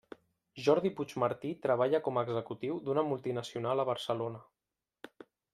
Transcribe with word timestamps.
Jordi 0.67 0.91
Puigmartí 0.99 1.51
treballa 1.67 2.01
com 2.09 2.19
executiu 2.23 2.81
d'una 2.89 3.07
multinacional 3.13 3.85
a 3.85 3.89
Barcelona. 3.91 4.43